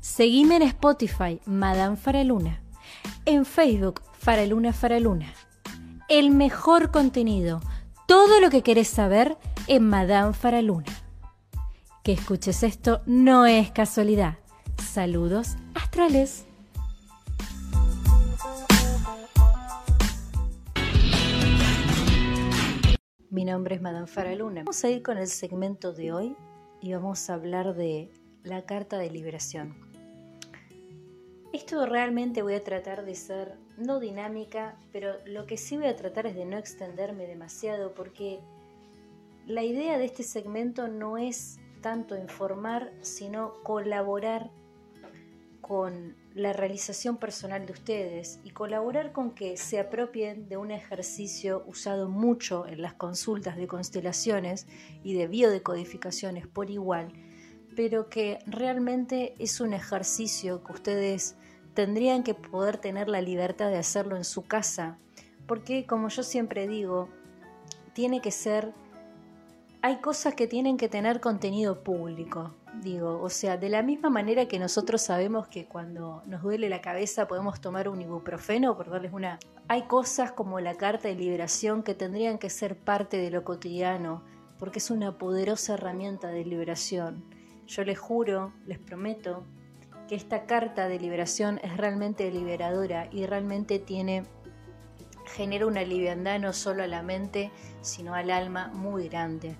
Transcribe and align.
Seguime 0.00 0.56
en 0.56 0.62
Spotify, 0.62 1.40
Madame 1.44 1.94
Faraluna. 1.94 2.62
En 3.26 3.44
Facebook, 3.44 4.00
Faraluna 4.14 4.72
Faraluna. 4.72 5.30
El 6.08 6.30
mejor 6.30 6.90
contenido, 6.90 7.60
todo 8.08 8.40
lo 8.40 8.48
que 8.48 8.62
querés 8.62 8.88
saber 8.88 9.36
en 9.66 9.86
Madame 9.86 10.32
Faraluna. 10.32 10.90
Que 12.02 12.12
escuches 12.12 12.62
esto 12.62 13.02
no 13.04 13.44
es 13.44 13.70
casualidad. 13.72 14.38
Saludos 14.82 15.56
astrales. 15.74 16.46
Mi 23.28 23.44
nombre 23.44 23.74
es 23.74 23.82
Madame 23.82 24.06
Faraluna. 24.06 24.62
Vamos 24.62 24.82
a 24.82 24.88
ir 24.88 25.02
con 25.02 25.18
el 25.18 25.28
segmento 25.28 25.92
de 25.92 26.12
hoy 26.12 26.36
y 26.80 26.94
vamos 26.94 27.28
a 27.28 27.34
hablar 27.34 27.74
de 27.74 28.10
la 28.42 28.64
carta 28.64 28.96
de 28.96 29.10
liberación. 29.10 29.89
Esto 31.52 31.84
realmente 31.84 32.42
voy 32.42 32.54
a 32.54 32.62
tratar 32.62 33.04
de 33.04 33.16
ser 33.16 33.58
no 33.76 33.98
dinámica, 33.98 34.76
pero 34.92 35.14
lo 35.26 35.46
que 35.46 35.56
sí 35.56 35.76
voy 35.76 35.86
a 35.86 35.96
tratar 35.96 36.26
es 36.26 36.36
de 36.36 36.44
no 36.44 36.56
extenderme 36.56 37.26
demasiado 37.26 37.92
porque 37.92 38.40
la 39.46 39.64
idea 39.64 39.98
de 39.98 40.04
este 40.04 40.22
segmento 40.22 40.86
no 40.86 41.18
es 41.18 41.58
tanto 41.80 42.16
informar, 42.16 42.92
sino 43.00 43.54
colaborar 43.64 44.52
con 45.60 46.16
la 46.34 46.52
realización 46.52 47.16
personal 47.16 47.66
de 47.66 47.72
ustedes 47.72 48.38
y 48.44 48.50
colaborar 48.50 49.12
con 49.12 49.32
que 49.32 49.56
se 49.56 49.80
apropien 49.80 50.48
de 50.48 50.56
un 50.56 50.70
ejercicio 50.70 51.64
usado 51.66 52.08
mucho 52.08 52.66
en 52.68 52.80
las 52.80 52.94
consultas 52.94 53.56
de 53.56 53.66
constelaciones 53.66 54.68
y 55.02 55.14
de 55.14 55.26
biodecodificaciones 55.26 56.46
por 56.46 56.70
igual, 56.70 57.12
pero 57.74 58.08
que 58.08 58.38
realmente 58.46 59.34
es 59.38 59.60
un 59.60 59.72
ejercicio 59.72 60.62
que 60.62 60.72
ustedes 60.72 61.36
tendrían 61.80 62.22
que 62.22 62.34
poder 62.34 62.76
tener 62.76 63.08
la 63.08 63.22
libertad 63.22 63.70
de 63.70 63.78
hacerlo 63.78 64.16
en 64.16 64.24
su 64.24 64.42
casa, 64.42 64.98
porque 65.46 65.86
como 65.86 66.10
yo 66.10 66.22
siempre 66.22 66.68
digo, 66.68 67.08
tiene 67.94 68.20
que 68.20 68.30
ser 68.30 68.74
hay 69.80 69.96
cosas 70.02 70.34
que 70.34 70.46
tienen 70.46 70.76
que 70.76 70.90
tener 70.90 71.20
contenido 71.20 71.82
público, 71.82 72.54
digo, 72.82 73.18
o 73.22 73.30
sea, 73.30 73.56
de 73.56 73.70
la 73.70 73.82
misma 73.82 74.10
manera 74.10 74.46
que 74.46 74.58
nosotros 74.58 75.00
sabemos 75.00 75.48
que 75.48 75.64
cuando 75.64 76.22
nos 76.26 76.42
duele 76.42 76.68
la 76.68 76.82
cabeza 76.82 77.26
podemos 77.26 77.62
tomar 77.62 77.88
un 77.88 78.02
ibuprofeno, 78.02 78.76
por 78.76 78.90
darles 78.90 79.14
una... 79.14 79.38
Hay 79.68 79.84
cosas 79.84 80.32
como 80.32 80.60
la 80.60 80.74
carta 80.74 81.08
de 81.08 81.14
liberación 81.14 81.82
que 81.82 81.94
tendrían 81.94 82.36
que 82.36 82.50
ser 82.50 82.76
parte 82.76 83.16
de 83.16 83.30
lo 83.30 83.42
cotidiano, 83.42 84.22
porque 84.58 84.80
es 84.80 84.90
una 84.90 85.16
poderosa 85.16 85.72
herramienta 85.72 86.28
de 86.28 86.44
liberación. 86.44 87.24
Yo 87.66 87.82
les 87.82 87.98
juro, 87.98 88.52
les 88.66 88.78
prometo, 88.78 89.44
que 90.10 90.16
esta 90.16 90.44
carta 90.44 90.88
de 90.88 90.98
liberación 90.98 91.60
es 91.62 91.76
realmente 91.76 92.28
liberadora 92.32 93.06
y 93.12 93.26
realmente 93.26 93.78
tiene 93.78 94.24
genera 95.36 95.66
una 95.66 95.84
liviandad 95.84 96.40
no 96.40 96.52
solo 96.52 96.82
a 96.82 96.88
la 96.88 97.04
mente, 97.04 97.52
sino 97.80 98.14
al 98.14 98.32
alma 98.32 98.72
muy 98.74 99.08
grande. 99.08 99.54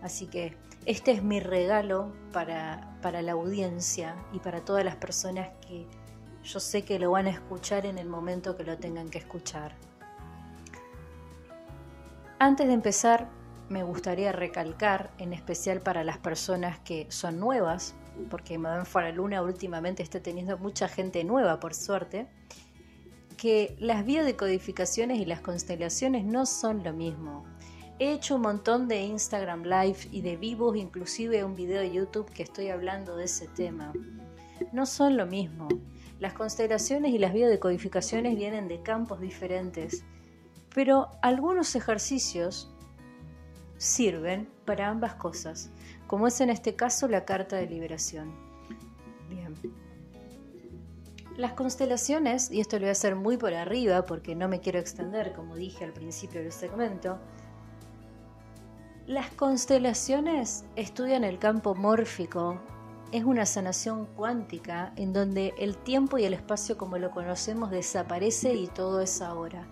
Así 0.00 0.28
que 0.28 0.56
este 0.86 1.10
es 1.10 1.22
mi 1.22 1.40
regalo 1.40 2.10
para, 2.32 2.96
para 3.02 3.20
la 3.20 3.32
audiencia 3.32 4.16
y 4.32 4.38
para 4.38 4.64
todas 4.64 4.82
las 4.82 4.96
personas 4.96 5.50
que 5.60 5.86
yo 6.42 6.58
sé 6.58 6.86
que 6.86 6.98
lo 6.98 7.10
van 7.10 7.26
a 7.26 7.30
escuchar 7.30 7.84
en 7.84 7.98
el 7.98 8.08
momento 8.08 8.56
que 8.56 8.64
lo 8.64 8.78
tengan 8.78 9.10
que 9.10 9.18
escuchar. 9.18 9.74
Antes 12.38 12.66
de 12.66 12.72
empezar, 12.72 13.28
me 13.68 13.82
gustaría 13.82 14.32
recalcar, 14.32 15.10
en 15.18 15.34
especial 15.34 15.82
para 15.82 16.02
las 16.02 16.16
personas 16.16 16.78
que 16.78 17.06
son 17.10 17.38
nuevas, 17.38 17.94
porque 18.30 18.58
Madame 18.58 18.84
Faraluna 18.84 19.42
últimamente 19.42 20.02
está 20.02 20.20
teniendo 20.20 20.58
mucha 20.58 20.88
gente 20.88 21.24
nueva, 21.24 21.60
por 21.60 21.74
suerte, 21.74 22.26
que 23.36 23.76
las 23.78 24.04
biodecodificaciones 24.04 25.18
y 25.18 25.24
las 25.24 25.40
constelaciones 25.40 26.24
no 26.24 26.46
son 26.46 26.84
lo 26.84 26.92
mismo. 26.92 27.44
He 27.98 28.12
hecho 28.12 28.36
un 28.36 28.42
montón 28.42 28.88
de 28.88 29.02
Instagram 29.02 29.64
Live 29.64 30.08
y 30.10 30.22
de 30.22 30.36
vivos, 30.36 30.76
inclusive 30.76 31.44
un 31.44 31.54
video 31.54 31.80
de 31.80 31.92
YouTube 31.92 32.30
que 32.30 32.42
estoy 32.42 32.68
hablando 32.68 33.16
de 33.16 33.24
ese 33.24 33.48
tema. 33.48 33.92
No 34.72 34.86
son 34.86 35.16
lo 35.16 35.26
mismo. 35.26 35.68
Las 36.18 36.34
constelaciones 36.34 37.12
y 37.12 37.18
las 37.18 37.32
biodecodificaciones 37.32 38.36
vienen 38.36 38.68
de 38.68 38.82
campos 38.82 39.20
diferentes, 39.20 40.04
pero 40.74 41.08
algunos 41.20 41.74
ejercicios 41.74 42.72
sirven 43.76 44.48
para 44.64 44.88
ambas 44.88 45.14
cosas, 45.14 45.70
como 46.12 46.26
es 46.26 46.42
en 46.42 46.50
este 46.50 46.76
caso 46.76 47.08
la 47.08 47.24
carta 47.24 47.56
de 47.56 47.66
liberación. 47.66 48.34
Bien. 49.30 49.54
Las 51.38 51.54
constelaciones, 51.54 52.50
y 52.50 52.60
esto 52.60 52.76
lo 52.76 52.80
voy 52.80 52.90
a 52.90 52.92
hacer 52.92 53.16
muy 53.16 53.38
por 53.38 53.54
arriba 53.54 54.04
porque 54.04 54.34
no 54.34 54.46
me 54.46 54.60
quiero 54.60 54.78
extender, 54.78 55.32
como 55.32 55.56
dije 55.56 55.86
al 55.86 55.94
principio 55.94 56.42
del 56.42 56.52
segmento, 56.52 57.18
las 59.06 59.30
constelaciones 59.30 60.66
estudian 60.76 61.24
el 61.24 61.38
campo 61.38 61.74
mórfico. 61.74 62.60
Es 63.10 63.24
una 63.24 63.46
sanación 63.46 64.04
cuántica 64.04 64.92
en 64.96 65.14
donde 65.14 65.54
el 65.56 65.78
tiempo 65.78 66.18
y 66.18 66.24
el 66.24 66.34
espacio 66.34 66.76
como 66.76 66.98
lo 66.98 67.10
conocemos 67.10 67.70
desaparece 67.70 68.52
y 68.52 68.66
todo 68.66 69.00
es 69.00 69.22
ahora. 69.22 69.66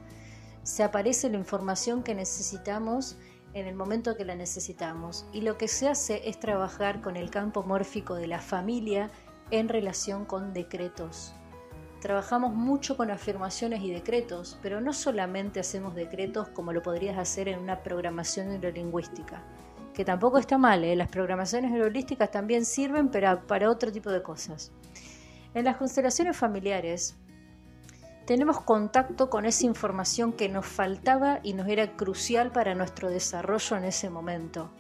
Se 0.63 0.85
aparece 0.85 1.29
la 1.29 1.37
información 1.37 2.03
que 2.03 2.15
necesitamos 2.15 3.19
en 3.55 3.67
el 3.67 3.75
momento 3.75 4.17
que 4.17 4.25
la 4.25 4.35
necesitamos 4.35 5.27
y 5.33 5.41
lo 5.41 5.59
que 5.59 5.69
se 5.69 5.89
hace 5.89 6.29
es 6.29 6.39
trabajar 6.39 7.01
con 7.01 7.17
el 7.17 7.31
campo 7.31 7.63
mórfico 7.63 8.15
de 8.15 8.27
la 8.27 8.39
familia 8.39 9.11
en 9.51 9.69
relación 9.69 10.25
con 10.25 10.53
decretos. 10.53 11.35
Trabajamos 12.01 12.55
mucho 12.55 12.97
con 12.97 13.11
afirmaciones 13.11 13.83
y 13.83 13.91
decretos, 13.91 14.59
pero 14.63 14.81
no 14.81 14.93
solamente 14.93 15.61
hacemos 15.61 15.95
decretos 15.95 16.49
como 16.49 16.73
lo 16.73 16.83
podrías 16.83 17.19
hacer 17.19 17.49
en 17.49 17.59
una 17.59 17.83
programación 17.83 18.49
neurolingüística, 18.49 19.43
que 19.93 20.05
tampoco 20.05 20.39
está 20.39 20.57
mal, 20.57 20.83
¿eh? 20.85 20.97
las 20.97 21.09
programaciones 21.09 21.71
neurolingüísticas 21.71 22.31
también 22.31 22.65
sirven 22.65 23.11
para, 23.11 23.43
para 23.43 23.69
otro 23.69 23.93
tipo 23.93 24.11
de 24.11 24.23
cosas. 24.23 24.73
En 25.53 25.65
las 25.65 25.77
constelaciones 25.77 26.37
familiares 26.37 27.17
tenemos 28.31 28.61
contacto 28.61 29.29
con 29.29 29.45
esa 29.45 29.67
información 29.67 30.33
que 30.33 30.49
nos 30.49 30.65
faltaba 30.65 31.41
y 31.43 31.53
nos 31.53 31.67
era 31.67 31.97
crucial 31.97 32.53
para 32.53 32.77
nuestro 32.77 33.11
desarrollo 33.11 33.77
en 33.77 33.83
ese 33.83 34.09
momento. 34.09 34.71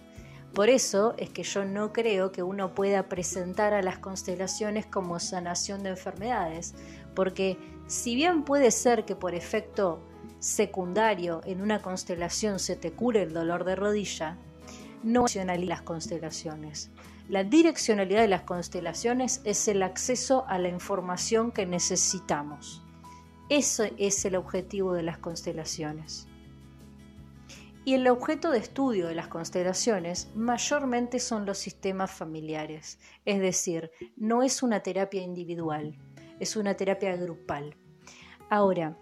Por 0.54 0.68
eso 0.68 1.14
es 1.18 1.30
que 1.30 1.42
yo 1.42 1.64
no 1.64 1.92
creo 1.92 2.30
que 2.30 2.44
uno 2.44 2.76
pueda 2.76 3.08
presentar 3.08 3.74
a 3.74 3.82
las 3.82 3.98
constelaciones 3.98 4.86
como 4.86 5.18
sanación 5.18 5.82
de 5.82 5.90
enfermedades, 5.90 6.76
porque 7.16 7.58
si 7.88 8.14
bien 8.14 8.44
puede 8.44 8.70
ser 8.70 9.04
que 9.04 9.16
por 9.16 9.34
efecto 9.34 10.00
secundario 10.38 11.40
en 11.44 11.60
una 11.60 11.82
constelación 11.82 12.60
se 12.60 12.76
te 12.76 12.92
cure 12.92 13.22
el 13.22 13.32
dolor 13.32 13.64
de 13.64 13.74
rodilla, 13.74 14.38
no 15.02 15.24
las 15.44 15.82
constelaciones. 15.82 16.92
La 17.28 17.42
direccionalidad 17.42 18.20
de 18.20 18.28
las 18.28 18.42
constelaciones 18.42 19.40
es 19.42 19.66
el 19.66 19.82
acceso 19.82 20.44
a 20.46 20.60
la 20.60 20.68
información 20.68 21.50
que 21.50 21.66
necesitamos. 21.66 22.84
Ese 23.50 23.94
es 23.98 24.24
el 24.24 24.36
objetivo 24.36 24.92
de 24.92 25.02
las 25.02 25.18
constelaciones. 25.18 26.28
Y 27.84 27.94
el 27.94 28.06
objeto 28.06 28.52
de 28.52 28.58
estudio 28.58 29.08
de 29.08 29.16
las 29.16 29.26
constelaciones 29.26 30.30
mayormente 30.36 31.18
son 31.18 31.46
los 31.46 31.58
sistemas 31.58 32.12
familiares, 32.12 33.00
es 33.24 33.40
decir, 33.40 33.90
no 34.16 34.44
es 34.44 34.62
una 34.62 34.84
terapia 34.84 35.22
individual, 35.22 35.98
es 36.38 36.54
una 36.54 36.74
terapia 36.74 37.16
grupal. 37.16 37.74
Ahora, 38.50 38.96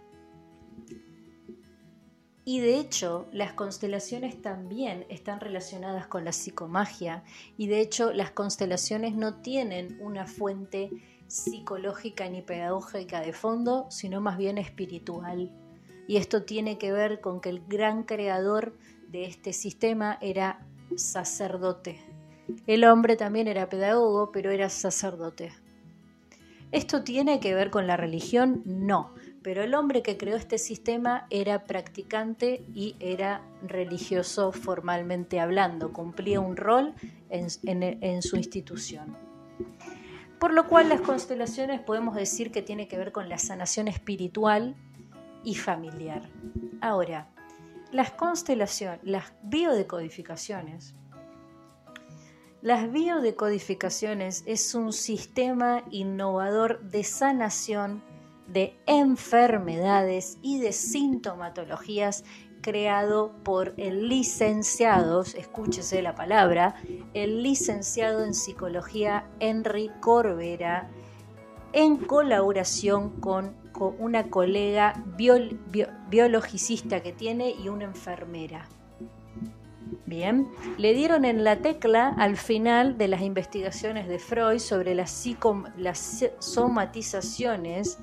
y 2.47 2.61
de 2.61 2.79
hecho, 2.79 3.29
las 3.31 3.53
constelaciones 3.53 4.41
también 4.41 5.05
están 5.11 5.41
relacionadas 5.41 6.06
con 6.06 6.25
la 6.25 6.33
psicomagia 6.33 7.23
y 7.59 7.67
de 7.67 7.83
hecho 7.83 8.15
las 8.15 8.31
constelaciones 8.31 9.15
no 9.15 9.43
tienen 9.43 9.99
una 10.00 10.27
fuente 10.27 10.89
psicológica 11.28 12.28
ni 12.28 12.42
pedagógica 12.42 13.20
de 13.20 13.32
fondo, 13.32 13.86
sino 13.90 14.20
más 14.20 14.36
bien 14.36 14.58
espiritual. 14.58 15.50
Y 16.08 16.16
esto 16.16 16.42
tiene 16.42 16.78
que 16.78 16.90
ver 16.90 17.20
con 17.20 17.40
que 17.40 17.50
el 17.50 17.62
gran 17.69 18.02
creador 18.02 18.76
de 19.08 19.26
este 19.26 19.52
sistema 19.52 20.19
era 20.20 20.66
sacerdote. 20.96 22.00
El 22.66 22.84
hombre 22.84 23.16
también 23.16 23.46
era 23.46 23.69
pedagogo, 23.69 24.32
pero 24.32 24.50
era 24.50 24.69
sacerdote. 24.70 25.52
¿Esto 26.72 27.02
tiene 27.02 27.40
que 27.40 27.54
ver 27.54 27.70
con 27.70 27.86
la 27.86 27.96
religión? 27.96 28.62
No, 28.66 29.14
pero 29.42 29.62
el 29.62 29.75
hombre 29.75 30.02
que 30.02 30.19
creó 30.19 30.36
este 30.36 30.58
sistema 30.58 31.26
era 31.30 31.64
practicante 31.64 32.62
y 32.75 32.96
era 33.00 33.42
religioso 33.62 34.52
formalmente 34.52 35.40
hablando, 35.40 35.92
cumplía 35.92 36.40
un 36.40 36.56
rol 36.56 36.94
en, 37.30 38.22
su 38.22 38.36
institución. 38.36 39.16
Por 40.38 40.52
lo 40.52 40.69
cual 40.69 40.88
las 40.88 41.00
constelaciones 41.00 41.81
podemos 41.81 42.14
decir 42.14 42.52
que 42.52 42.62
tiene 42.62 42.87
que 42.87 42.96
ver 42.96 43.12
con 43.12 43.29
la 43.29 43.38
sanación 43.38 43.88
espiritual 43.88 44.76
y 45.43 45.56
familiar. 45.56 46.31
Ahora, 46.81 47.29
las 47.90 48.12
constelaciones, 48.12 49.00
las 49.02 49.32
biodecodificaciones, 49.43 50.94
las 52.61 52.90
biodecodificaciones 52.90 54.43
es 54.46 54.75
un 54.75 54.93
sistema 54.93 55.85
innovador 55.90 56.81
de 56.82 57.05
sanación 57.05 58.02
de 58.49 58.76
enfermedades 58.87 60.38
y 60.43 60.58
de 60.58 60.73
sintomatologías 60.73 62.25
creado 62.69 63.32
por 63.44 63.73
el 63.79 64.11
licenciado, 64.11 65.23
escúchese 65.23 66.03
la 66.03 66.15
palabra, 66.15 66.75
el 67.15 67.43
licenciado 67.43 68.23
en 68.23 68.35
psicología 68.35 69.25
Henry 69.41 69.91
Corbera, 70.00 70.91
en 71.73 71.97
colaboración 71.97 73.09
con, 73.20 73.56
una 73.99 74.29
colega 74.29 75.03
biologicista 76.11 77.00
que 77.00 77.12
tiene 77.12 77.53
y 77.53 77.70
una 77.70 77.85
enfermera. 77.85 78.69
Bien, 80.05 80.49
le 80.76 80.93
dieron 80.93 81.25
en 81.25 81.44
la 81.44 81.56
tecla 81.61 82.09
al 82.19 82.37
final 82.37 82.99
de 82.99 83.09
las 83.09 83.23
investigaciones 83.23 84.09
de 84.09 84.19
Freud 84.19 84.59
sobre 84.59 84.94
las, 84.94 85.26
las 85.79 86.26
somatizaciones 86.38 87.99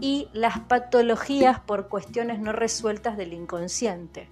y 0.00 0.28
las 0.32 0.60
patologías 0.60 1.60
por 1.60 1.88
cuestiones 1.88 2.40
no 2.40 2.52
resueltas 2.52 3.16
del 3.16 3.32
inconsciente. 3.32 4.28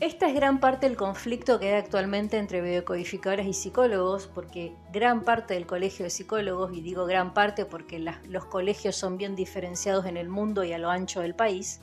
Esta 0.00 0.28
es 0.28 0.34
gran 0.34 0.60
parte 0.60 0.88
del 0.88 0.96
conflicto 0.96 1.58
que 1.58 1.72
hay 1.72 1.80
actualmente 1.80 2.38
entre 2.38 2.60
biocodificadores 2.60 3.48
y 3.48 3.52
psicólogos, 3.52 4.28
porque 4.28 4.72
gran 4.92 5.24
parte 5.24 5.54
del 5.54 5.66
colegio 5.66 6.04
de 6.04 6.10
psicólogos, 6.10 6.72
y 6.72 6.82
digo 6.82 7.04
gran 7.04 7.34
parte 7.34 7.64
porque 7.64 7.98
los 8.28 8.44
colegios 8.44 8.94
son 8.94 9.18
bien 9.18 9.34
diferenciados 9.34 10.06
en 10.06 10.16
el 10.16 10.28
mundo 10.28 10.62
y 10.62 10.72
a 10.72 10.78
lo 10.78 10.88
ancho 10.88 11.20
del 11.20 11.34
país, 11.34 11.80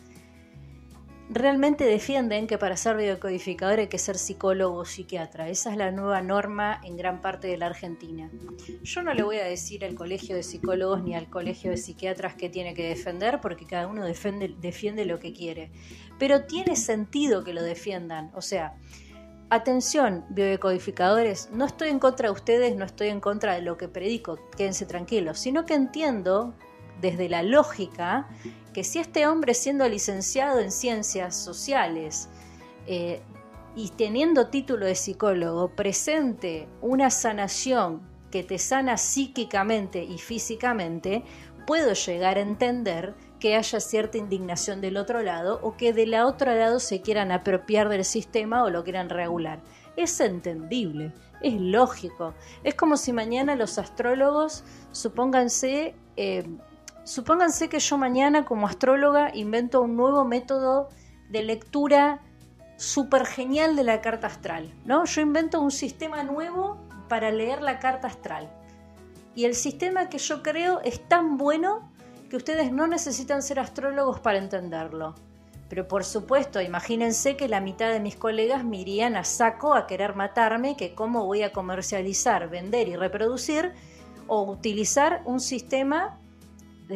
realmente 1.30 1.86
defienden 1.86 2.46
que 2.48 2.58
para 2.58 2.78
ser 2.78 2.98
biodecodificador 2.98 3.80
hay 3.80 3.88
que 3.88 3.98
ser 3.98 4.18
psicólogo 4.18 4.78
o 4.78 4.86
psiquiatra. 4.86 5.50
Esa 5.50 5.72
es 5.72 5.78
la 5.78 5.92
nueva 5.92 6.22
norma 6.22 6.80
en 6.84 6.98
gran 6.98 7.22
parte 7.22 7.48
de 7.48 7.58
la 7.58 7.68
Argentina. 7.68 8.30
Yo 8.84 9.02
no 9.02 9.14
le 9.14 9.24
voy 9.24 9.38
a 9.38 9.46
decir 9.46 9.84
al 9.84 9.96
colegio 9.96 10.36
de 10.36 10.44
psicólogos 10.44 11.04
ni 11.04 11.16
al 11.16 11.30
colegio 11.30 11.72
de 11.72 11.78
psiquiatras 11.78 12.36
qué 12.36 12.50
tiene 12.50 12.74
que 12.74 12.88
defender, 12.88 13.42
porque 13.42 13.66
cada 13.66 13.88
uno 13.88 14.06
defiende 14.06 15.06
lo 15.06 15.20
que 15.20 15.34
quiere. 15.34 15.72
Pero 16.20 16.46
tiene 16.46 16.76
sentido 16.76 17.44
que 17.44 17.54
lo 17.54 17.64
defiendan. 17.64 18.32
O 18.36 18.42
sea, 18.42 18.76
atención, 19.50 20.26
biodecodificadores, 20.30 21.50
no 21.52 21.66
estoy 21.66 21.90
en 21.90 22.00
contra 22.00 22.30
de 22.30 22.34
ustedes, 22.34 22.76
no 22.76 22.86
estoy 22.86 23.08
en 23.08 23.20
contra 23.20 23.56
de 23.56 23.62
lo 23.62 23.78
que 23.78 23.88
predico, 23.88 24.40
quédense 24.56 24.86
tranquilos, 24.86 25.40
sino 25.40 25.66
que 25.66 25.74
entiendo 25.74 26.54
desde 27.02 27.30
la 27.30 27.44
lógica 27.44 28.28
que 28.76 28.84
si 28.84 29.00
este 29.00 29.26
hombre 29.26 29.54
siendo 29.54 29.88
licenciado 29.88 30.60
en 30.60 30.70
ciencias 30.70 31.34
sociales 31.34 32.28
eh, 32.88 33.22
y 33.74 33.88
teniendo 33.92 34.50
título 34.50 34.86
de 34.86 34.96
psicólogo 34.96 35.70
presente 35.70 36.68
una 36.82 37.10
sanación 37.10 38.02
que 38.32 38.44
te 38.44 38.58
sana 38.58 38.98
psíquicamente 38.98 40.04
y 40.04 40.18
físicamente, 40.18 41.24
puedo 41.66 41.94
llegar 41.94 42.38
a 42.38 42.42
entender 42.42 43.16
que 43.40 43.56
haya 43.56 43.80
cierta 43.80 44.18
indignación 44.18 44.82
del 44.82 44.98
otro 44.98 45.22
lado 45.22 45.62
o 45.64 45.78
que 45.78 45.94
del 45.94 46.14
otro 46.16 46.54
lado 46.54 46.82
se 46.82 47.02
quieran 47.02 47.32
apropiar 47.32 47.88
del 47.88 48.04
sistema 48.04 48.66
o 48.66 48.70
lo 48.70 48.84
quieran 48.84 49.08
regular. 49.08 49.62
Es 49.96 50.20
entendible, 50.20 51.14
es 51.42 51.54
lógico. 51.62 52.34
Es 52.66 52.76
como 52.76 52.98
si 52.98 53.14
mañana 53.14 53.56
los 53.56 53.78
astrólogos, 53.78 54.66
supónganse, 54.92 55.96
eh, 56.18 56.44
Supónganse 57.06 57.70
que 57.70 57.80
yo 57.80 58.00
mañana 58.00 58.46
como 58.46 58.66
astróloga 58.66 59.30
invento 59.36 59.82
un 59.82 59.96
nuevo 59.96 60.26
método 60.26 60.90
de 61.30 61.44
lectura 61.44 62.20
súper 62.78 63.28
genial 63.28 63.76
de 63.76 63.84
la 63.84 64.02
carta 64.02 64.26
astral, 64.26 64.74
¿no? 64.86 65.06
Yo 65.06 65.22
invento 65.22 65.62
un 65.62 65.70
sistema 65.70 66.24
nuevo 66.24 66.80
para 67.08 67.30
leer 67.30 67.62
la 67.62 67.78
carta 67.78 68.08
astral. 68.08 68.50
Y 69.36 69.46
el 69.46 69.54
sistema 69.54 70.10
que 70.10 70.18
yo 70.18 70.42
creo 70.42 70.82
es 70.82 71.08
tan 71.08 71.38
bueno 71.38 71.92
que 72.28 72.38
ustedes 72.38 72.72
no 72.72 72.88
necesitan 72.88 73.44
ser 73.44 73.60
astrólogos 73.60 74.20
para 74.20 74.40
entenderlo. 74.40 75.14
Pero 75.70 75.88
por 75.88 76.06
supuesto, 76.06 76.60
imagínense 76.60 77.38
que 77.38 77.48
la 77.48 77.62
mitad 77.62 77.92
de 77.92 78.00
mis 78.00 78.16
colegas 78.16 78.64
me 78.64 78.78
irían 78.78 79.16
a 79.16 79.26
saco 79.26 79.76
a 79.76 79.86
querer 79.86 80.16
matarme, 80.16 80.76
que 80.76 80.96
cómo 80.96 81.28
voy 81.28 81.44
a 81.44 81.54
comercializar, 81.54 82.50
vender 82.50 82.88
y 82.88 82.96
reproducir 82.96 83.74
o 84.26 84.42
utilizar 84.42 85.22
un 85.26 85.40
sistema 85.40 86.18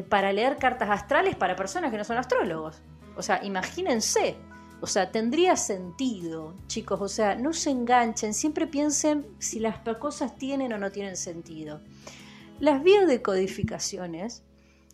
para 0.09 0.31
leer 0.31 0.57
cartas 0.57 0.89
astrales 0.89 1.35
para 1.35 1.55
personas 1.55 1.91
que 1.91 1.97
no 1.97 2.03
son 2.03 2.17
astrólogos. 2.17 2.81
O 3.15 3.21
sea, 3.21 3.43
imagínense. 3.43 4.35
O 4.81 4.87
sea, 4.87 5.11
tendría 5.11 5.55
sentido, 5.57 6.55
chicos. 6.67 7.01
O 7.01 7.07
sea, 7.07 7.35
no 7.35 7.53
se 7.53 7.69
enganchen, 7.71 8.33
siempre 8.33 8.65
piensen 8.65 9.27
si 9.39 9.59
las 9.59 9.79
cosas 9.99 10.37
tienen 10.37 10.71
o 10.73 10.77
no 10.77 10.91
tienen 10.91 11.17
sentido. 11.17 11.81
Las 12.59 12.83
biodecodificaciones 12.83 14.43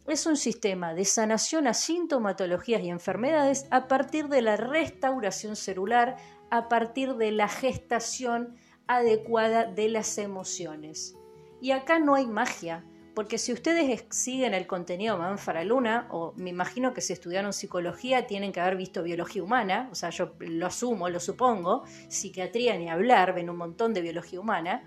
es 0.08 0.26
un 0.26 0.38
sistema 0.38 0.94
de 0.94 1.06
sanación 1.06 1.68
a 1.68 1.74
sintomatologías 1.74 2.82
y 2.84 2.90
enfermedades 2.90 3.66
a 3.72 3.88
partir 3.88 4.28
de 4.28 4.42
la 4.42 4.56
restauración 4.56 5.56
celular, 5.56 6.18
a 6.52 6.70
partir 6.70 7.16
de 7.16 7.32
la 7.32 7.48
gestación 7.48 8.56
adecuada 8.88 9.66
de 9.66 9.90
las 9.90 10.18
emociones. 10.18 11.16
Y 11.60 11.72
acá 11.72 11.98
no 12.00 12.14
hay 12.14 12.28
magia, 12.28 12.86
porque 13.16 13.38
si 13.38 13.54
ustedes 13.54 14.06
siguen 14.10 14.54
el 14.54 14.68
contenido 14.68 15.16
de 15.16 15.22
Manfara 15.22 15.64
Luna, 15.64 16.08
o 16.12 16.34
me 16.36 16.50
imagino 16.50 16.94
que 16.94 17.00
si 17.00 17.14
estudiaron 17.14 17.54
psicología 17.54 18.28
tienen 18.28 18.52
que 18.52 18.60
haber 18.60 18.76
visto 18.76 19.02
biología 19.04 19.42
humana, 19.42 19.88
o 19.90 19.96
sea, 19.96 20.10
yo 20.10 20.34
lo 20.40 20.68
asumo, 20.68 21.08
lo 21.10 21.22
supongo, 21.22 21.86
psiquiatría 22.10 22.78
ni 22.78 22.90
hablar, 22.90 23.34
ven 23.34 23.50
un 23.50 23.56
montón 23.56 23.94
de 23.94 24.02
biología 24.02 24.42
humana, 24.42 24.84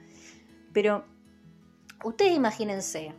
pero 0.74 1.06
ustedes 2.04 2.36
imagínense, 2.36 3.14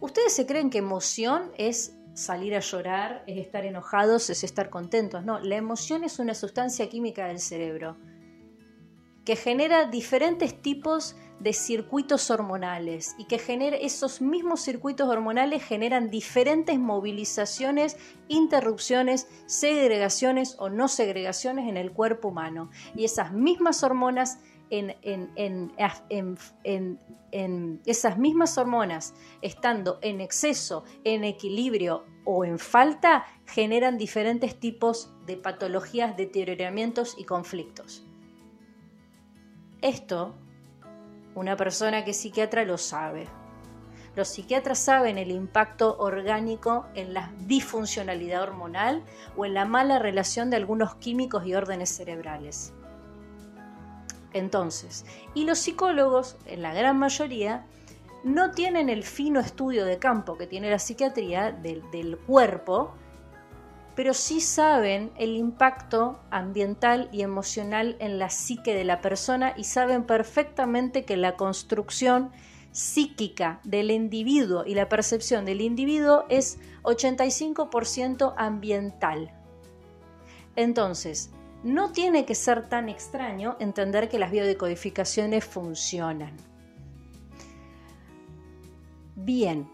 ustedes 0.00 0.34
se 0.34 0.44
creen 0.44 0.68
que 0.68 0.78
emoción 0.78 1.50
es 1.56 1.96
salir 2.12 2.54
a 2.54 2.60
llorar, 2.60 3.24
es 3.26 3.38
estar 3.38 3.64
enojados, 3.64 4.28
es 4.28 4.44
estar 4.44 4.68
contentos, 4.68 5.24
no, 5.24 5.40
la 5.40 5.56
emoción 5.56 6.04
es 6.04 6.18
una 6.18 6.34
sustancia 6.34 6.90
química 6.90 7.26
del 7.26 7.40
cerebro 7.40 7.96
que 9.24 9.34
genera 9.34 9.86
diferentes 9.86 10.62
tipos 10.62 11.16
de 11.40 11.52
circuitos 11.52 12.30
hormonales 12.30 13.14
y 13.18 13.24
que 13.24 13.38
genera 13.38 13.76
esos 13.76 14.20
mismos 14.20 14.60
circuitos 14.62 15.08
hormonales 15.08 15.62
generan 15.62 16.10
diferentes 16.10 16.78
movilizaciones, 16.78 17.96
interrupciones, 18.28 19.28
segregaciones 19.46 20.56
o 20.58 20.70
no 20.70 20.88
segregaciones 20.88 21.68
en 21.68 21.76
el 21.76 21.92
cuerpo 21.92 22.28
humano. 22.28 22.70
Y 22.94 23.04
esas 23.04 23.32
mismas 23.32 23.82
hormonas 23.82 24.38
en, 24.70 24.96
esas 27.86 28.18
mismas 28.18 28.58
hormonas 28.58 29.14
estando 29.42 29.98
en 30.02 30.20
exceso, 30.20 30.84
en 31.04 31.24
equilibrio 31.24 32.04
o 32.24 32.44
en 32.44 32.58
falta, 32.58 33.26
generan 33.46 33.98
diferentes 33.98 34.58
tipos 34.58 35.12
de 35.26 35.36
patologías, 35.36 36.16
deterioramientos 36.16 37.14
y 37.18 37.24
conflictos. 37.24 38.04
Esto 39.82 40.34
una 41.36 41.54
persona 41.54 42.02
que 42.04 42.10
es 42.12 42.16
psiquiatra 42.16 42.64
lo 42.64 42.78
sabe. 42.78 43.28
Los 44.16 44.28
psiquiatras 44.28 44.78
saben 44.78 45.18
el 45.18 45.30
impacto 45.30 45.98
orgánico 45.98 46.86
en 46.94 47.12
la 47.12 47.30
disfuncionalidad 47.40 48.42
hormonal 48.42 49.04
o 49.36 49.44
en 49.44 49.52
la 49.52 49.66
mala 49.66 49.98
relación 49.98 50.48
de 50.48 50.56
algunos 50.56 50.94
químicos 50.94 51.46
y 51.46 51.54
órdenes 51.54 51.90
cerebrales. 51.90 52.72
Entonces, 54.32 55.04
y 55.34 55.44
los 55.44 55.58
psicólogos, 55.58 56.36
en 56.46 56.62
la 56.62 56.72
gran 56.72 56.98
mayoría, 56.98 57.66
no 58.24 58.52
tienen 58.52 58.88
el 58.88 59.02
fino 59.02 59.38
estudio 59.38 59.84
de 59.84 59.98
campo 59.98 60.38
que 60.38 60.46
tiene 60.46 60.70
la 60.70 60.78
psiquiatría 60.78 61.52
del, 61.52 61.88
del 61.90 62.16
cuerpo, 62.16 62.94
pero 63.96 64.12
sí 64.12 64.42
saben 64.42 65.10
el 65.16 65.36
impacto 65.36 66.20
ambiental 66.30 67.08
y 67.12 67.22
emocional 67.22 67.96
en 67.98 68.18
la 68.18 68.28
psique 68.28 68.74
de 68.74 68.84
la 68.84 69.00
persona 69.00 69.54
y 69.56 69.64
saben 69.64 70.04
perfectamente 70.04 71.04
que 71.04 71.16
la 71.16 71.34
construcción 71.36 72.30
psíquica 72.72 73.58
del 73.64 73.90
individuo 73.90 74.64
y 74.66 74.74
la 74.74 74.90
percepción 74.90 75.46
del 75.46 75.62
individuo 75.62 76.26
es 76.28 76.58
85% 76.82 78.34
ambiental. 78.36 79.32
Entonces, 80.56 81.30
no 81.64 81.90
tiene 81.92 82.26
que 82.26 82.34
ser 82.34 82.68
tan 82.68 82.90
extraño 82.90 83.56
entender 83.60 84.10
que 84.10 84.18
las 84.18 84.30
biodecodificaciones 84.30 85.42
funcionan. 85.42 86.36
Bien, 89.14 89.70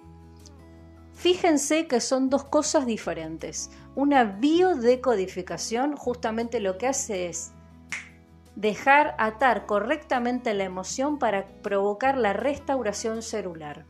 fíjense 1.23 1.87
que 1.87 2.01
son 2.01 2.31
dos 2.31 2.43
cosas 2.43 2.85
diferentes. 2.85 3.71
Una 3.95 4.25
biodecodificación 4.25 5.97
justamente 5.97 6.59
lo 6.59 6.79
que 6.79 6.89
hace 6.89 7.29
es 7.29 7.53
dejar 8.57 9.15
atar 9.19 9.67
correctamente 9.67 10.53
la 10.53 10.65
emoción 10.65 11.21
para 11.21 11.47
provocar 11.63 12.19
la 12.19 12.33
restauración 12.33 13.23
celular. 13.23 13.87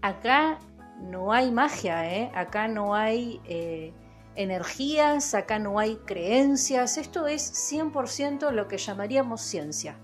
Acá 0.00 0.58
no 1.02 1.34
hay 1.34 1.50
magia, 1.50 2.14
¿eh? 2.16 2.32
acá 2.34 2.66
no 2.66 2.94
hay 2.94 3.42
eh, 3.44 3.92
energías, 4.36 5.34
acá 5.34 5.58
no 5.58 5.78
hay 5.78 5.96
creencias, 5.96 6.96
esto 6.96 7.26
es 7.26 7.42
100% 7.70 8.52
lo 8.52 8.68
que 8.68 8.78
llamaríamos 8.78 9.42
ciencia. 9.42 9.98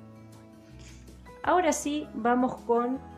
Ahora 1.42 1.72
sí, 1.72 2.06
vamos 2.12 2.54
con 2.66 3.13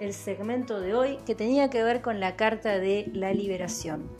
el 0.00 0.14
segmento 0.14 0.80
de 0.80 0.94
hoy 0.94 1.18
que 1.26 1.34
tenía 1.34 1.68
que 1.68 1.84
ver 1.84 2.00
con 2.00 2.20
la 2.20 2.34
carta 2.34 2.78
de 2.78 3.10
la 3.12 3.34
liberación. 3.34 4.10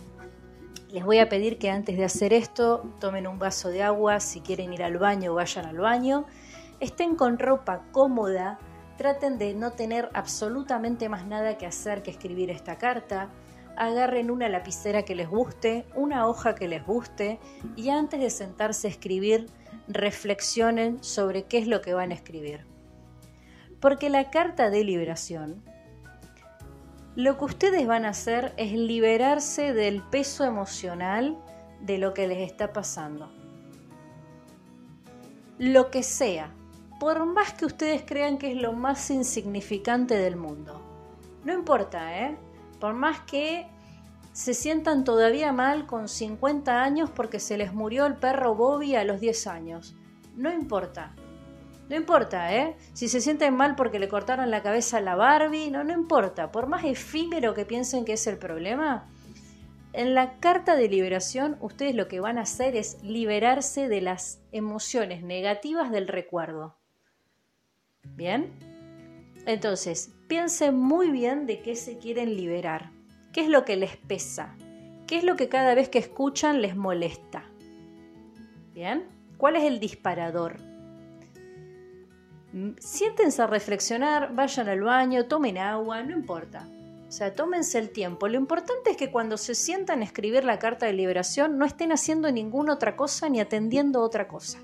Les 0.92 1.04
voy 1.04 1.18
a 1.18 1.28
pedir 1.28 1.58
que 1.58 1.70
antes 1.70 1.96
de 1.96 2.04
hacer 2.04 2.34
esto 2.34 2.82
tomen 3.00 3.26
un 3.26 3.38
vaso 3.38 3.70
de 3.70 3.82
agua, 3.82 4.20
si 4.20 4.40
quieren 4.40 4.75
ir 4.75 4.82
al 4.82 4.99
baño 4.99 5.34
vayan 5.34 5.64
al 5.64 5.78
baño, 5.78 6.26
estén 6.80 7.16
con 7.16 7.38
ropa 7.38 7.87
cómoda, 7.92 8.58
traten 8.99 9.38
de 9.38 9.54
no 9.54 9.72
tener 9.72 10.10
absolutamente 10.12 11.08
más 11.08 11.26
nada 11.26 11.56
que 11.56 11.66
hacer 11.66 12.02
que 12.02 12.10
escribir 12.10 12.50
esta 12.50 12.76
carta, 12.76 13.30
agarren 13.76 14.30
una 14.30 14.50
lapicera 14.50 15.04
que 15.04 15.14
les 15.14 15.30
guste, 15.30 15.87
una 15.94 16.26
hoja 16.26 16.54
que 16.54 16.68
les 16.68 16.84
guste 16.84 17.40
y 17.76 17.88
antes 17.88 18.20
de 18.20 18.28
sentarse 18.28 18.88
a 18.88 18.90
escribir 18.90 19.46
reflexionen 19.88 21.02
sobre 21.02 21.44
qué 21.44 21.56
es 21.56 21.66
lo 21.66 21.80
que 21.80 21.94
van 21.94 22.10
a 22.10 22.14
escribir. 22.14 22.66
Porque 23.80 24.10
la 24.10 24.30
carta 24.30 24.70
de 24.70 24.84
liberación 24.84 25.62
lo 27.16 27.37
que 27.38 27.44
ustedes 27.44 27.87
van 27.87 28.04
a 28.04 28.10
hacer 28.10 28.54
es 28.56 28.72
liberarse 28.72 29.75
del 29.75 30.00
peso 30.00 30.44
emocional 30.44 31.37
de 31.80 31.99
lo 31.99 32.14
que 32.14 32.28
les 32.28 32.38
está 32.38 32.72
pasando. 32.72 33.30
Lo 35.58 35.90
que 35.90 36.02
sea, 36.02 36.52
por 37.00 37.26
más 37.26 37.52
que 37.54 37.66
ustedes 37.66 38.02
crean 38.06 38.38
que 38.38 38.52
es 38.52 38.62
lo 38.62 38.72
más 38.72 39.10
insignificante 39.10 40.16
del 40.16 40.37
mundo. 40.37 40.80
No 41.44 41.52
importa, 41.52 42.26
¿eh? 42.26 42.37
Por 42.78 42.94
más 42.94 43.20
que 43.20 43.66
se 44.32 44.54
sientan 44.54 45.02
todavía 45.04 45.52
mal 45.52 45.87
con 45.87 46.08
50 46.08 46.80
años 46.80 47.10
porque 47.10 47.40
se 47.40 47.58
les 47.58 47.75
murió 47.75 48.06
el 48.06 48.14
perro 48.14 48.54
Bobby 48.54 48.94
a 48.94 49.04
los 49.04 49.20
10 49.20 49.46
años. 49.49 49.96
No 50.37 50.52
importa. 50.52 51.12
No 51.90 51.97
importa, 51.97 52.54
¿eh? 52.54 52.76
Si 52.92 53.09
se 53.09 53.20
sienten 53.20 53.52
mal 53.52 53.75
porque 53.75 53.99
le 53.99 54.09
cortaron 54.09 54.49
la 54.52 54.62
cabeza 54.62 54.99
a 54.99 55.00
la 55.00 55.16
Barbie, 55.16 55.73
no, 55.73 55.82
no 55.82 55.92
importa. 55.92 56.52
Por 56.52 56.68
más 56.68 56.85
efímero 56.85 57.52
que 57.52 57.64
piensen 57.64 58.04
que 58.04 58.12
es 58.12 58.28
el 58.28 58.38
problema, 58.38 59.09
en 59.92 60.14
la 60.14 60.38
carta 60.38 60.76
de 60.76 60.88
liberación 60.88 61.56
ustedes 61.61 61.97
lo 61.97 62.06
que 62.06 62.20
van 62.20 62.38
a 62.38 62.42
hacer 62.42 62.76
es 62.76 63.02
liberarse 63.02 63.88
de 63.88 64.02
las 64.02 64.40
emociones 64.52 65.25
negativas 65.25 65.90
del 65.90 66.06
recuerdo. 66.06 66.76
¿Bien? 68.14 68.52
Entonces, 69.47 70.12
piensen 70.28 70.76
muy 70.76 71.11
bien 71.11 71.44
de 71.44 71.61
qué 71.61 71.75
se 71.75 71.99
quieren 71.99 72.37
liberar. 72.37 72.92
¿Qué 73.32 73.40
es 73.40 73.49
lo 73.49 73.64
que 73.64 73.75
les 73.75 73.97
pesa? 73.97 74.54
¿Qué 75.09 75.18
es 75.18 75.25
lo 75.25 75.35
que 75.35 75.49
cada 75.49 75.75
vez 75.75 75.88
que 75.88 75.99
escuchan 75.99 76.62
les 76.62 76.76
molesta? 76.76 77.50
¿Bien? 78.75 79.09
¿Cuál 79.38 79.56
es 79.56 79.64
el 79.64 79.80
disparador? 79.80 80.70
Siéntense 82.78 83.42
a 83.42 83.47
reflexionar, 83.47 84.35
vayan 84.35 84.69
al 84.69 84.80
baño, 84.80 85.26
tomen 85.26 85.59
agua, 85.59 86.02
no 86.02 86.12
importa. 86.12 86.69
O 87.09 87.12
sea, 87.12 87.35
tómense 87.35 87.78
el 87.78 87.90
tiempo. 87.90 88.28
Lo 88.28 88.38
importante 88.38 88.90
es 88.90 88.97
que 88.97 89.11
cuando 89.11 89.37
se 89.37 89.54
sientan 89.54 90.00
a 90.00 90.04
escribir 90.04 90.45
la 90.45 90.61
carta 90.61 90.87
de 90.87 90.92
liberación 90.92 91.59
no 91.59 91.64
estén 91.64 91.90
haciendo 91.90 92.30
ninguna 92.30 92.75
otra 92.75 92.97
cosa 92.97 93.28
ni 93.28 93.40
atendiendo 93.40 94.00
otra 94.00 94.28
cosa. 94.28 94.59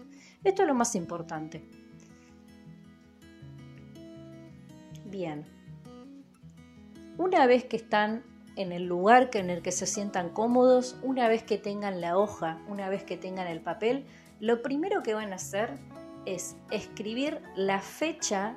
Esto 0.45 0.63
es 0.63 0.69
lo 0.69 0.75
más 0.75 0.95
importante. 0.95 1.65
Bien. 5.05 5.45
Una 7.19 7.47
vez 7.47 7.65
que 7.65 7.77
están 7.77 8.23
en 8.55 8.73
el 8.73 8.87
lugar 8.87 9.31
en 9.35 9.51
el 9.51 9.63
que 9.63 9.73
se 9.73 9.87
sientan 9.87 10.31
cómodos, 10.31 10.97
una 11.03 11.29
vez 11.29 11.43
que 11.43 11.59
tengan 11.59 12.01
la 12.01 12.17
hoja, 12.17 12.61
una 12.69 12.89
vez 12.89 13.03
que 13.03 13.17
tengan 13.17 13.49
el 13.49 13.61
papel, 13.61 14.07
lo 14.39 14.63
primero 14.63 15.03
que 15.03 15.15
van 15.15 15.33
a 15.33 15.37
hacer 15.37 15.79
es 16.27 16.57
escribir 16.71 17.41
la 17.55 17.81
fecha, 17.81 18.57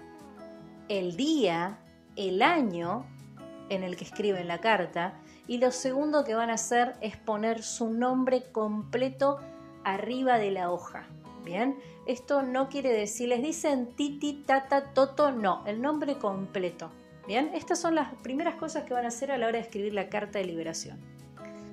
el 0.89 1.15
día, 1.15 1.79
el 2.15 2.41
año 2.41 3.05
en 3.69 3.83
el 3.83 3.95
que 3.95 4.03
escriben 4.03 4.47
la 4.47 4.59
carta 4.59 5.13
y 5.47 5.59
lo 5.59 5.71
segundo 5.71 6.23
que 6.23 6.35
van 6.35 6.49
a 6.49 6.55
hacer 6.55 6.95
es 7.01 7.15
poner 7.15 7.63
su 7.63 7.91
nombre 7.91 8.51
completo 8.51 9.37
arriba 9.83 10.37
de 10.37 10.51
la 10.51 10.71
hoja. 10.71 11.07
Bien, 11.45 11.79
esto 12.05 12.41
no 12.41 12.69
quiere 12.69 12.91
decir, 12.91 13.29
les 13.29 13.41
dicen 13.41 13.95
titi, 13.95 14.43
tata, 14.45 14.93
toto, 14.93 15.31
no, 15.31 15.63
el 15.65 15.81
nombre 15.81 16.17
completo. 16.17 16.91
Bien, 17.27 17.51
estas 17.53 17.79
son 17.79 17.95
las 17.95 18.13
primeras 18.15 18.55
cosas 18.55 18.83
que 18.83 18.93
van 18.93 19.05
a 19.05 19.09
hacer 19.09 19.31
a 19.31 19.37
la 19.37 19.47
hora 19.47 19.59
de 19.59 19.63
escribir 19.63 19.93
la 19.93 20.09
carta 20.09 20.39
de 20.39 20.45
liberación. 20.45 20.99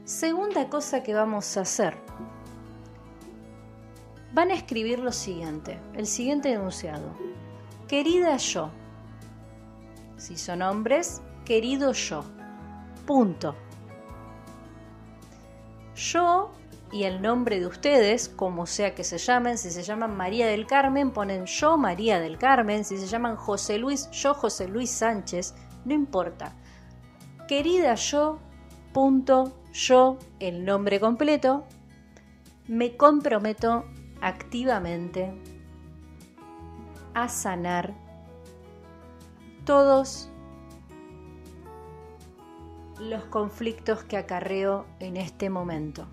Segunda 0.05 0.69
cosa 0.69 1.03
que 1.03 1.15
vamos 1.15 1.57
a 1.57 1.63
hacer 1.63 1.97
van 4.37 4.51
a 4.51 4.55
escribir 4.55 4.99
lo 4.99 5.13
siguiente, 5.13 5.81
el 5.95 6.07
siguiente 6.07 6.53
enunciado. 6.53 7.17
Querida 7.89 8.37
yo. 8.37 8.69
Si 10.19 10.37
son 10.37 10.61
hombres, 10.61 11.23
querido 11.47 11.95
yo. 11.95 12.23
Punto. 13.07 13.57
Yo 15.95 16.53
y 16.93 17.05
el 17.05 17.23
nombre 17.23 17.61
de 17.61 17.67
ustedes, 17.67 18.29
como 18.29 18.67
sea 18.67 18.95
que 18.95 19.05
se 19.05 19.17
llamen, 19.17 19.57
si 19.57 19.71
se 19.71 19.83
llaman 19.83 20.15
María 20.19 20.49
del 20.49 20.67
Carmen, 20.67 21.13
ponen 21.13 21.47
yo 21.47 21.79
María 21.79 22.21
del 22.21 22.37
Carmen, 22.37 22.85
si 22.85 22.99
se 22.99 23.07
llaman 23.07 23.37
José 23.37 23.79
Luis, 23.79 24.11
yo 24.11 24.35
José 24.35 24.69
Luis 24.69 24.91
Sánchez, 24.91 25.55
no 25.87 25.95
importa. 25.95 26.53
Querida 27.49 27.95
yo, 27.95 28.39
punto, 28.93 29.57
yo, 29.73 30.19
el 30.41 30.67
nombre 30.67 31.01
completo, 31.01 31.65
me 32.69 32.99
comprometo 32.99 33.87
activamente 34.27 35.33
a 37.15 37.29
sanar 37.29 37.95
todos 39.65 40.33
los 42.99 43.25
conflictos 43.27 44.03
que 44.03 44.17
acarreo 44.17 44.85
en 44.99 45.17
este 45.17 45.49
momento. 45.49 46.09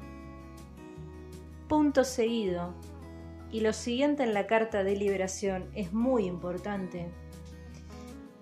Punto 1.67 2.03
seguido. 2.03 2.75
Y 3.51 3.62
lo 3.62 3.74
siguiente 3.74 4.22
en 4.22 4.36
la 4.36 4.46
carta 4.46 4.84
de 4.84 4.96
liberación 4.96 5.72
es 5.74 5.91
muy 5.91 6.25
importante, 6.25 7.10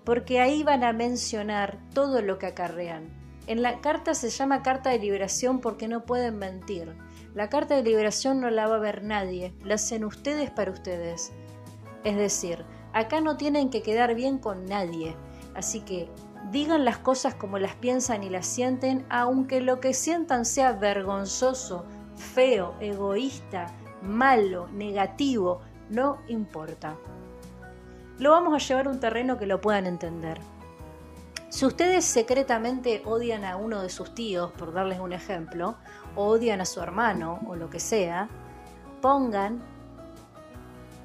porque 0.04 0.40
ahí 0.40 0.62
van 0.62 0.84
a 0.84 0.92
mencionar 0.92 1.78
todo 1.94 2.20
lo 2.20 2.38
que 2.38 2.46
acarrean. 2.46 3.08
En 3.46 3.62
la 3.62 3.80
carta 3.80 4.14
se 4.14 4.28
llama 4.28 4.62
carta 4.62 4.90
de 4.90 4.98
liberación 4.98 5.60
porque 5.60 5.88
no 5.88 6.04
pueden 6.04 6.38
mentir 6.38 6.94
la 7.34 7.48
carta 7.48 7.74
de 7.74 7.82
liberación 7.82 8.40
no 8.40 8.50
la 8.50 8.66
va 8.66 8.76
a 8.76 8.80
ver 8.80 9.02
nadie, 9.02 9.54
la 9.64 9.74
hacen 9.74 10.04
ustedes 10.04 10.50
para 10.50 10.70
ustedes. 10.70 11.32
Es 12.04 12.16
decir, 12.16 12.64
acá 12.92 13.20
no 13.20 13.36
tienen 13.36 13.70
que 13.70 13.82
quedar 13.82 14.14
bien 14.14 14.38
con 14.38 14.66
nadie, 14.66 15.16
así 15.54 15.80
que 15.80 16.10
digan 16.50 16.84
las 16.84 16.98
cosas 16.98 17.34
como 17.34 17.58
las 17.58 17.74
piensan 17.76 18.22
y 18.22 18.28
las 18.28 18.46
sienten, 18.46 19.06
aunque 19.08 19.60
lo 19.60 19.80
que 19.80 19.94
sientan 19.94 20.44
sea 20.44 20.72
vergonzoso, 20.72 21.84
feo, 22.16 22.74
egoísta, 22.80 23.66
malo, 24.02 24.68
negativo, 24.72 25.60
no 25.88 26.18
importa. 26.28 26.96
Lo 28.18 28.30
vamos 28.30 28.54
a 28.54 28.66
llevar 28.66 28.86
a 28.86 28.90
un 28.90 29.00
terreno 29.00 29.38
que 29.38 29.46
lo 29.46 29.60
puedan 29.60 29.86
entender. 29.86 30.38
Si 31.52 31.66
ustedes 31.66 32.06
secretamente 32.06 33.02
odian 33.04 33.44
a 33.44 33.58
uno 33.58 33.82
de 33.82 33.90
sus 33.90 34.14
tíos, 34.14 34.50
por 34.52 34.72
darles 34.72 35.00
un 35.00 35.12
ejemplo, 35.12 35.76
o 36.16 36.24
odian 36.24 36.62
a 36.62 36.64
su 36.64 36.80
hermano 36.80 37.40
o 37.46 37.56
lo 37.56 37.68
que 37.68 37.78
sea, 37.78 38.30
pongan, 39.02 39.62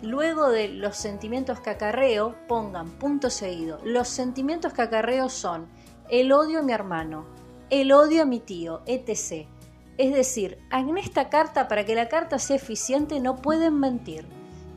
luego 0.01 0.47
de 0.47 0.69
los 0.69 0.95
sentimientos 0.95 1.59
que 1.59 1.71
acarreo, 1.71 2.33
pongan 2.47 2.91
punto 2.91 3.29
seguido. 3.29 3.79
Los 3.83 4.07
sentimientos 4.07 4.71
que 4.71 4.83
acarreo 4.83 5.27
son 5.27 5.67
el 6.09 6.31
odio 6.31 6.59
a 6.59 6.63
mi 6.63 6.71
hermano, 6.71 7.25
el 7.69 7.91
odio 7.91 8.21
a 8.21 8.25
mi 8.25 8.39
tío, 8.39 8.83
etc. 8.85 9.49
Es 9.97 10.13
decir, 10.13 10.59
en 10.71 10.97
esta 10.97 11.27
carta, 11.27 11.67
para 11.67 11.83
que 11.85 11.93
la 11.93 12.07
carta 12.07 12.39
sea 12.39 12.55
eficiente, 12.55 13.19
no 13.19 13.35
pueden 13.35 13.81
mentir. 13.81 14.25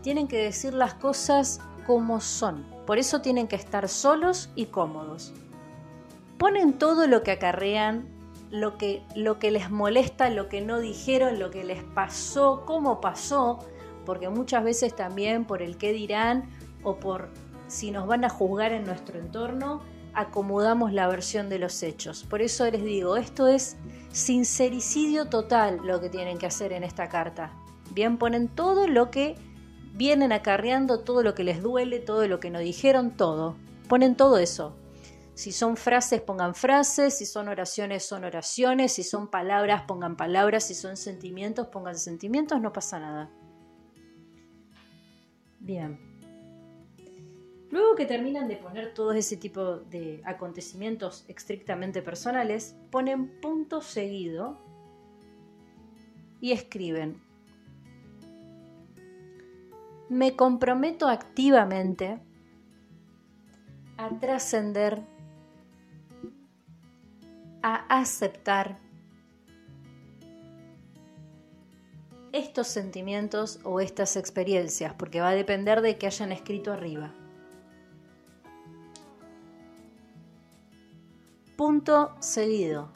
Tienen 0.02 0.26
que 0.26 0.38
decir 0.38 0.74
las 0.74 0.94
cosas 0.94 1.60
como 1.86 2.20
son. 2.20 2.66
Por 2.86 2.98
eso 2.98 3.20
tienen 3.20 3.46
que 3.46 3.54
estar 3.54 3.88
solos 3.88 4.50
y 4.56 4.66
cómodos 4.66 5.32
ponen 6.40 6.72
todo 6.72 7.06
lo 7.06 7.22
que 7.22 7.32
acarrean, 7.32 8.08
lo 8.50 8.78
que, 8.78 9.02
lo 9.14 9.38
que 9.38 9.50
les 9.50 9.70
molesta, 9.70 10.30
lo 10.30 10.48
que 10.48 10.62
no 10.62 10.80
dijeron, 10.80 11.38
lo 11.38 11.50
que 11.50 11.64
les 11.64 11.84
pasó, 11.84 12.64
cómo 12.64 13.02
pasó, 13.02 13.58
porque 14.06 14.30
muchas 14.30 14.64
veces 14.64 14.96
también 14.96 15.44
por 15.44 15.60
el 15.60 15.76
qué 15.76 15.92
dirán 15.92 16.48
o 16.82 16.96
por 16.96 17.28
si 17.68 17.90
nos 17.90 18.06
van 18.06 18.24
a 18.24 18.30
juzgar 18.30 18.72
en 18.72 18.84
nuestro 18.84 19.18
entorno, 19.18 19.82
acomodamos 20.14 20.94
la 20.94 21.08
versión 21.08 21.50
de 21.50 21.58
los 21.58 21.82
hechos. 21.82 22.24
Por 22.24 22.40
eso 22.40 22.68
les 22.70 22.82
digo, 22.82 23.18
esto 23.18 23.46
es 23.46 23.76
sincericidio 24.10 25.26
total 25.26 25.80
lo 25.84 26.00
que 26.00 26.08
tienen 26.08 26.38
que 26.38 26.46
hacer 26.46 26.72
en 26.72 26.84
esta 26.84 27.10
carta. 27.10 27.52
Bien, 27.92 28.16
ponen 28.16 28.48
todo 28.48 28.88
lo 28.88 29.10
que 29.10 29.34
vienen 29.92 30.32
acarreando, 30.32 31.00
todo 31.00 31.22
lo 31.22 31.34
que 31.34 31.44
les 31.44 31.62
duele, 31.62 31.98
todo 31.98 32.26
lo 32.26 32.40
que 32.40 32.48
no 32.48 32.60
dijeron, 32.60 33.10
todo. 33.10 33.56
Ponen 33.88 34.16
todo 34.16 34.38
eso. 34.38 34.79
Si 35.34 35.52
son 35.52 35.76
frases, 35.76 36.20
pongan 36.20 36.54
frases, 36.54 37.16
si 37.16 37.24
son 37.24 37.48
oraciones, 37.48 38.04
son 38.04 38.24
oraciones, 38.24 38.92
si 38.92 39.02
son 39.02 39.30
palabras, 39.30 39.82
pongan 39.86 40.16
palabras, 40.16 40.64
si 40.64 40.74
son 40.74 40.96
sentimientos, 40.96 41.68
pongan 41.68 41.96
sentimientos, 41.96 42.60
no 42.60 42.72
pasa 42.72 42.98
nada. 43.00 43.30
Bien. 45.60 45.98
Luego 47.70 47.94
que 47.94 48.04
terminan 48.04 48.48
de 48.48 48.56
poner 48.56 48.92
todo 48.94 49.12
ese 49.12 49.36
tipo 49.36 49.76
de 49.76 50.20
acontecimientos 50.24 51.24
estrictamente 51.28 52.02
personales, 52.02 52.76
ponen 52.90 53.40
punto 53.40 53.80
seguido 53.80 54.58
y 56.40 56.52
escriben, 56.52 57.22
me 60.08 60.34
comprometo 60.34 61.06
activamente 61.06 62.20
a 63.96 64.18
trascender, 64.18 65.06
a 67.62 67.86
aceptar 67.88 68.78
estos 72.32 72.68
sentimientos 72.68 73.60
o 73.64 73.80
estas 73.80 74.16
experiencias, 74.16 74.94
porque 74.94 75.20
va 75.20 75.30
a 75.30 75.34
depender 75.34 75.80
de 75.80 75.98
que 75.98 76.06
hayan 76.06 76.32
escrito 76.32 76.72
arriba. 76.72 77.12
Punto 81.56 82.14
seguido. 82.20 82.90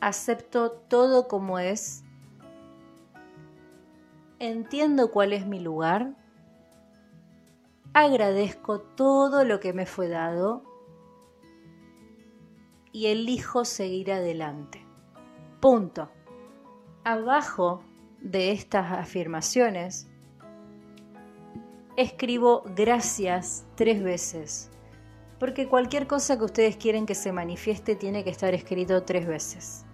Acepto 0.00 0.72
todo 0.72 1.28
como 1.28 1.58
es. 1.58 2.04
Entiendo 4.38 5.10
cuál 5.10 5.32
es 5.32 5.46
mi 5.46 5.60
lugar. 5.60 6.14
Agradezco 7.92 8.80
todo 8.80 9.44
lo 9.44 9.60
que 9.60 9.72
me 9.72 9.86
fue 9.86 10.08
dado 10.08 10.69
y 12.92 13.06
elijo 13.06 13.64
seguir 13.64 14.12
adelante. 14.12 14.84
Punto. 15.60 16.10
Abajo 17.04 17.82
de 18.20 18.52
estas 18.52 18.92
afirmaciones 18.92 20.08
escribo 21.96 22.62
gracias 22.74 23.66
tres 23.74 24.02
veces 24.02 24.70
porque 25.40 25.66
cualquier 25.66 26.06
cosa 26.06 26.36
que 26.36 26.44
ustedes 26.44 26.76
quieren 26.76 27.06
que 27.06 27.14
se 27.14 27.32
manifieste 27.32 27.96
tiene 27.96 28.22
que 28.22 28.30
estar 28.30 28.52
escrito 28.52 29.02
tres 29.04 29.26
veces. 29.26 29.86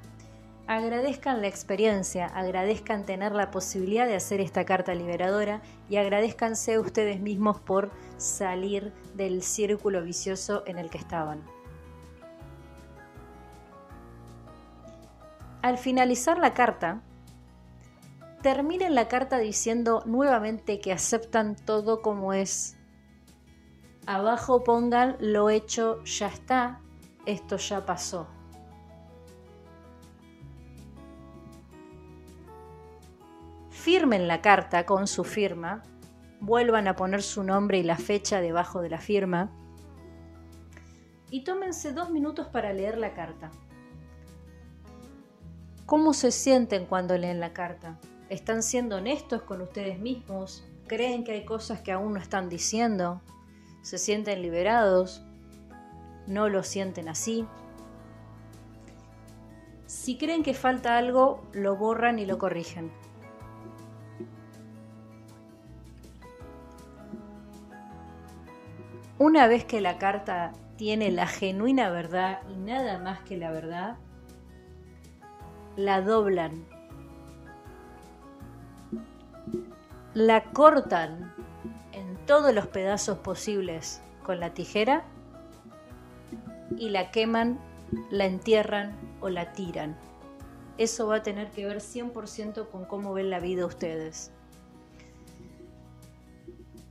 Agradezcan 0.66 1.40
la 1.40 1.46
experiencia, 1.46 2.26
agradezcan 2.26 3.06
tener 3.06 3.30
la 3.30 3.52
posibilidad 3.52 4.08
de 4.08 4.16
hacer 4.16 4.40
esta 4.40 4.64
carta 4.64 4.92
liberadora 4.92 5.62
y 5.88 5.98
agradezcanse 5.98 6.80
ustedes 6.80 7.20
mismos 7.20 7.60
por 7.60 7.92
salir 8.16 8.92
del 9.14 9.42
círculo 9.42 10.02
vicioso 10.02 10.64
en 10.66 10.78
el 10.78 10.90
que 10.90 10.98
estaban. 10.98 11.44
Al 15.66 15.78
finalizar 15.78 16.38
la 16.38 16.54
carta, 16.54 17.02
terminen 18.40 18.94
la 18.94 19.08
carta 19.08 19.38
diciendo 19.38 20.04
nuevamente 20.06 20.78
que 20.78 20.92
aceptan 20.92 21.56
todo 21.56 22.02
como 22.02 22.32
es 22.32 22.78
abajo 24.06 24.62
pongan 24.62 25.16
lo 25.18 25.50
hecho 25.50 26.04
ya 26.04 26.28
está, 26.28 26.82
esto 27.26 27.56
ya 27.56 27.84
pasó. 27.84 28.28
Firmen 33.70 34.28
la 34.28 34.42
carta 34.42 34.86
con 34.86 35.08
su 35.08 35.24
firma, 35.24 35.82
vuelvan 36.38 36.86
a 36.86 36.94
poner 36.94 37.22
su 37.22 37.42
nombre 37.42 37.78
y 37.78 37.82
la 37.82 37.96
fecha 37.96 38.40
debajo 38.40 38.82
de 38.82 38.90
la 38.90 39.00
firma 39.00 39.50
y 41.28 41.42
tómense 41.42 41.90
dos 41.92 42.10
minutos 42.10 42.46
para 42.46 42.72
leer 42.72 42.98
la 42.98 43.14
carta. 43.14 43.50
¿Cómo 45.86 46.12
se 46.12 46.32
sienten 46.32 46.84
cuando 46.86 47.16
leen 47.16 47.40
la 47.40 47.52
carta? 47.52 47.98
¿Están 48.28 48.62
siendo 48.62 48.96
honestos 48.96 49.42
con 49.42 49.62
ustedes 49.62 49.98
mismos? 49.98 50.64
¿Creen 50.86 51.24
que 51.24 51.32
hay 51.32 51.44
cosas 51.44 51.80
que 51.80 51.92
aún 51.92 52.14
no 52.14 52.20
están 52.20 52.48
diciendo? 52.48 53.22
se 53.86 53.98
sienten 53.98 54.42
liberados, 54.42 55.22
no 56.26 56.48
lo 56.48 56.64
sienten 56.64 57.08
así. 57.08 57.46
Si 59.86 60.18
creen 60.18 60.42
que 60.42 60.54
falta 60.54 60.98
algo, 60.98 61.44
lo 61.52 61.76
borran 61.76 62.18
y 62.18 62.26
lo 62.26 62.36
corrigen. 62.36 62.90
Una 69.20 69.46
vez 69.46 69.64
que 69.64 69.80
la 69.80 69.98
carta 69.98 70.50
tiene 70.74 71.12
la 71.12 71.28
genuina 71.28 71.88
verdad 71.88 72.40
y 72.52 72.56
nada 72.56 72.98
más 72.98 73.20
que 73.20 73.36
la 73.36 73.52
verdad, 73.52 73.98
la 75.76 76.00
doblan, 76.00 76.64
la 80.14 80.44
cortan 80.44 81.34
todos 82.26 82.52
los 82.52 82.66
pedazos 82.66 83.18
posibles 83.18 84.02
con 84.24 84.40
la 84.40 84.52
tijera 84.52 85.04
y 86.76 86.90
la 86.90 87.10
queman, 87.12 87.58
la 88.10 88.26
entierran 88.26 88.94
o 89.20 89.28
la 89.28 89.52
tiran. 89.52 89.96
Eso 90.76 91.06
va 91.06 91.16
a 91.16 91.22
tener 91.22 91.50
que 91.52 91.64
ver 91.64 91.78
100% 91.78 92.68
con 92.68 92.84
cómo 92.84 93.14
ven 93.14 93.30
la 93.30 93.40
vida 93.40 93.64
ustedes. 93.64 94.32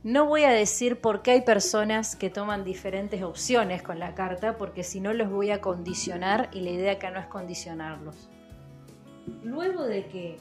No 0.02 0.26
voy 0.26 0.44
a 0.44 0.50
decir 0.50 1.00
por 1.00 1.22
qué 1.22 1.32
hay 1.32 1.40
personas 1.42 2.16
que 2.16 2.30
toman 2.30 2.64
diferentes 2.64 3.22
opciones 3.22 3.82
con 3.82 3.98
la 3.98 4.14
carta, 4.14 4.56
porque 4.56 4.84
si 4.84 5.00
no 5.00 5.12
los 5.12 5.30
voy 5.30 5.50
a 5.50 5.60
condicionar 5.60 6.48
y 6.52 6.60
la 6.60 6.70
idea 6.70 6.92
acá 6.92 7.10
no 7.10 7.20
es 7.20 7.26
condicionarlos. 7.26 8.28
Luego 9.42 9.82
de 9.84 10.06
que 10.06 10.38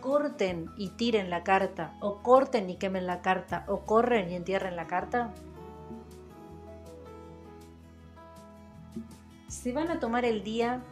corten 0.00 0.70
y 0.76 0.90
tiren 0.90 1.30
la 1.30 1.44
carta, 1.44 1.94
o 2.00 2.22
corten 2.22 2.68
y 2.68 2.76
quemen 2.76 3.06
la 3.06 3.22
carta, 3.22 3.64
o 3.68 3.80
corren 3.80 4.30
y 4.30 4.34
entierren 4.34 4.76
la 4.76 4.86
carta, 4.86 5.32
se 9.48 9.72
van 9.72 9.90
a 9.90 10.00
tomar 10.00 10.24
el 10.24 10.44
día 10.44 10.82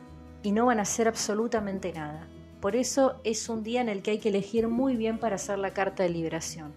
y 0.43 0.53
no 0.53 0.67
van 0.67 0.79
a 0.79 0.83
hacer 0.83 1.09
absolutamente 1.09 1.93
nada. 1.93 2.27
Por 2.61 2.77
eso 2.77 3.21
es 3.25 3.49
un 3.49 3.63
día 3.63 3.81
en 3.81 3.89
el 3.89 4.03
que 4.03 4.13
hay 4.13 4.19
que 4.19 4.29
elegir 4.29 4.69
muy 4.69 4.97
bien 4.97 5.19
para 5.19 5.35
hacer 5.35 5.59
la 5.59 5.75
carta 5.75 6.05
de 6.05 6.09
liberación. 6.09 6.73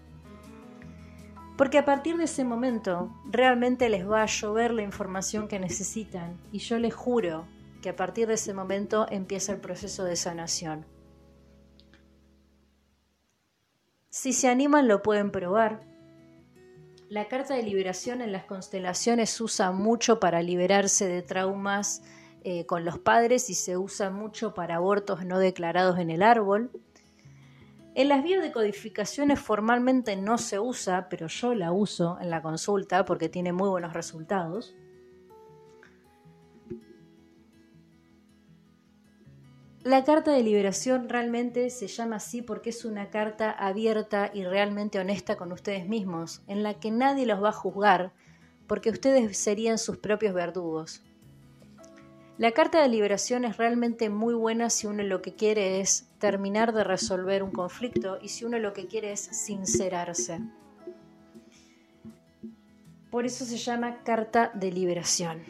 Porque 1.56 1.78
a 1.78 1.84
partir 1.84 2.16
de 2.16 2.24
ese 2.24 2.44
momento 2.44 3.10
realmente 3.30 3.88
les 3.88 4.06
va 4.06 4.22
a 4.22 4.26
llover 4.26 4.74
la 4.74 4.82
información 4.82 5.48
que 5.48 5.58
necesitan 5.58 6.36
y 6.52 6.58
yo 6.58 6.78
les 6.78 6.94
juro 6.94 7.46
que 7.86 7.90
a 7.90 7.94
partir 7.94 8.26
de 8.26 8.34
ese 8.34 8.52
momento 8.52 9.06
empieza 9.12 9.52
el 9.52 9.60
proceso 9.60 10.02
de 10.02 10.16
sanación. 10.16 10.84
Si 14.08 14.32
se 14.32 14.48
animan 14.48 14.88
lo 14.88 15.04
pueden 15.04 15.30
probar. 15.30 15.82
La 17.08 17.28
carta 17.28 17.54
de 17.54 17.62
liberación 17.62 18.22
en 18.22 18.32
las 18.32 18.42
constelaciones 18.42 19.30
se 19.30 19.44
usa 19.44 19.70
mucho 19.70 20.18
para 20.18 20.42
liberarse 20.42 21.06
de 21.06 21.22
traumas 21.22 22.02
eh, 22.42 22.66
con 22.66 22.84
los 22.84 22.98
padres 22.98 23.50
y 23.50 23.54
se 23.54 23.76
usa 23.76 24.10
mucho 24.10 24.52
para 24.52 24.74
abortos 24.74 25.24
no 25.24 25.38
declarados 25.38 26.00
en 26.00 26.10
el 26.10 26.24
árbol. 26.24 26.72
En 27.94 28.08
las 28.08 28.24
biodecodificaciones 28.24 29.38
formalmente 29.38 30.16
no 30.16 30.38
se 30.38 30.58
usa, 30.58 31.08
pero 31.08 31.28
yo 31.28 31.54
la 31.54 31.70
uso 31.70 32.18
en 32.20 32.30
la 32.30 32.42
consulta 32.42 33.04
porque 33.04 33.28
tiene 33.28 33.52
muy 33.52 33.68
buenos 33.68 33.92
resultados. 33.92 34.74
La 39.86 40.02
carta 40.02 40.32
de 40.32 40.42
liberación 40.42 41.08
realmente 41.08 41.70
se 41.70 41.86
llama 41.86 42.16
así 42.16 42.42
porque 42.42 42.70
es 42.70 42.84
una 42.84 43.08
carta 43.08 43.52
abierta 43.52 44.32
y 44.34 44.42
realmente 44.42 44.98
honesta 44.98 45.36
con 45.36 45.52
ustedes 45.52 45.86
mismos, 45.86 46.42
en 46.48 46.64
la 46.64 46.74
que 46.74 46.90
nadie 46.90 47.24
los 47.24 47.40
va 47.40 47.50
a 47.50 47.52
juzgar, 47.52 48.12
porque 48.66 48.90
ustedes 48.90 49.38
serían 49.38 49.78
sus 49.78 49.98
propios 49.98 50.34
verdugos. 50.34 51.04
La 52.36 52.50
carta 52.50 52.82
de 52.82 52.88
liberación 52.88 53.44
es 53.44 53.58
realmente 53.58 54.10
muy 54.10 54.34
buena 54.34 54.70
si 54.70 54.88
uno 54.88 55.04
lo 55.04 55.22
que 55.22 55.36
quiere 55.36 55.78
es 55.78 56.08
terminar 56.18 56.72
de 56.72 56.82
resolver 56.82 57.44
un 57.44 57.52
conflicto 57.52 58.18
y 58.20 58.30
si 58.30 58.44
uno 58.44 58.58
lo 58.58 58.72
que 58.72 58.88
quiere 58.88 59.12
es 59.12 59.20
sincerarse. 59.20 60.40
Por 63.12 63.24
eso 63.24 63.44
se 63.44 63.56
llama 63.56 64.02
carta 64.02 64.50
de 64.52 64.72
liberación. 64.72 65.44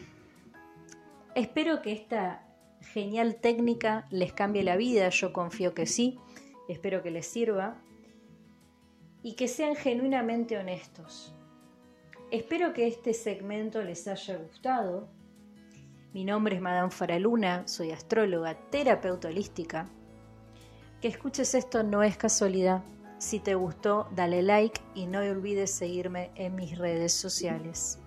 Espero 1.33 1.81
que 1.81 1.91
esta 1.91 2.46
genial 2.93 3.35
técnica 3.35 4.07
les 4.09 4.33
cambie 4.33 4.63
la 4.63 4.75
vida, 4.75 5.09
yo 5.09 5.33
confío 5.33 5.73
que 5.73 5.85
sí, 5.85 6.19
espero 6.67 7.03
que 7.03 7.11
les 7.11 7.27
sirva 7.27 7.81
y 9.21 9.35
que 9.35 9.47
sean 9.47 9.75
genuinamente 9.75 10.57
honestos. 10.57 11.33
Espero 12.31 12.73
que 12.73 12.87
este 12.87 13.13
segmento 13.13 13.81
les 13.81 14.07
haya 14.07 14.37
gustado. 14.37 15.07
Mi 16.13 16.25
nombre 16.25 16.55
es 16.55 16.61
Madame 16.61 16.91
Faraluna, 16.91 17.67
soy 17.67 17.91
astróloga, 17.91 18.55
terapeuta 18.69 19.27
holística. 19.27 19.89
Que 21.01 21.07
escuches 21.07 21.53
esto 21.55 21.83
no 21.83 22.03
es 22.03 22.17
casualidad. 22.17 22.83
Si 23.19 23.39
te 23.39 23.55
gustó, 23.55 24.07
dale 24.15 24.41
like 24.41 24.81
y 24.93 25.05
no 25.05 25.19
olvides 25.19 25.71
seguirme 25.71 26.31
en 26.35 26.55
mis 26.55 26.77
redes 26.77 27.13
sociales. 27.13 27.99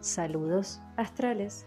Saludos 0.00 0.80
astrales. 0.96 1.66